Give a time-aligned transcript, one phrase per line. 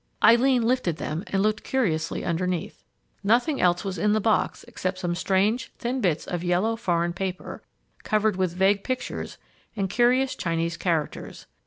[0.23, 2.83] Eileen lifted them and looked curiously underneath.
[3.23, 7.61] Nothing else was in the box except some strange, thin bits of yellow, foreign paper
[8.01, 9.37] covered with vague pictures
[9.75, 11.45] and curious Chinese characters.